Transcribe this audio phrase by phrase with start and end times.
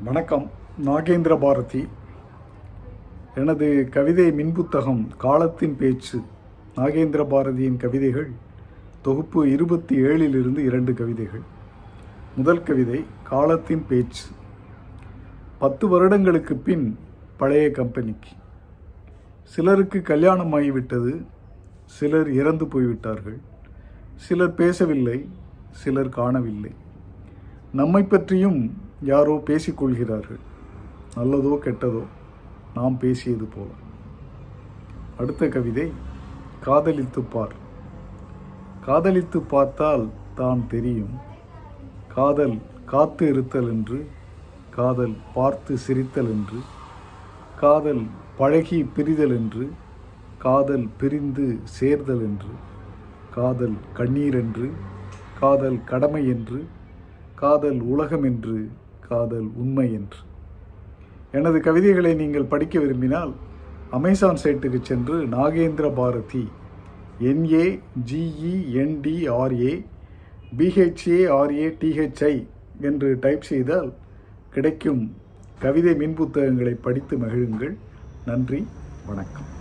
[0.00, 0.50] வணக்கம்.
[0.84, 1.86] நாகேந்திர பாரதி.
[3.34, 6.18] எனது கவிதை மின்புத்தகம் காலத்தின் பேச்சு
[6.76, 8.30] நாகேந்திர பாரதியின் கவிதைகள்
[9.02, 11.40] தொகுப்பு இருபத்தி ஏழிலிருந்து இரண்டு கவிதைகள்.
[12.36, 14.26] முதல் கவிதை காலத்தின் பேச்சு.
[15.58, 16.98] பத்து வருடங்களுக்கு பின்
[17.36, 18.28] பழைய கம்பெனிக்கு.
[19.42, 21.24] சிலருக்கு கல்யாணம் ஆகிவிட்டது
[21.84, 23.38] சிலர் இறந்து போய்விட்டார்கள்.
[24.14, 25.28] சிலர் பேசவில்லை
[25.70, 26.70] சிலர் காணவில்லை.
[27.72, 30.40] நம்மை பற்றியும் யாரோ பேசிக்கொள்கிறார்கள்.
[31.16, 32.02] நல்லதோ கெட்டதோ
[32.74, 33.70] நாம் பேசியது போல.
[35.18, 35.86] அடுத்த கவிதை
[36.66, 37.54] காதலித்து பார்.
[38.86, 40.04] காதலித்து பார்த்தால்
[40.34, 41.14] தான் தெரியும்.
[42.16, 42.56] காதல்
[42.92, 43.98] காத்து இருத்தல் என்று
[44.70, 46.58] காதல் பார்த்து சிரித்தல் என்று
[47.62, 48.02] காதல்
[48.38, 49.64] பழகி பிரிதல் என்று
[50.38, 52.52] காதல் பிரிந்து சேர்தல் என்று
[53.30, 54.66] காதல் கண்ணீர் என்று
[55.40, 56.58] காதல் கடமை என்று
[57.34, 58.56] காதல் உலகம் என்று
[59.08, 60.18] காதல் உண்மை என்று.
[61.32, 63.32] எனது கவிதைகளை நீங்கள் படிக்க விரும்பினால்
[63.90, 66.44] அமேசான் சைட்டுக்கு சென்று Nagendra Bharathi
[67.30, 67.66] N A
[68.10, 69.74] G E N D R A
[70.58, 72.34] B H A R A T H I
[72.80, 73.92] என்று டைப் செய்தால்
[74.50, 75.16] கிடைக்கும்
[75.58, 77.74] கவிதை மின் புத்தகங்களை படித்து மகிழுங்கள்.
[78.26, 78.66] நன்றி
[79.06, 79.53] வணக்கம்.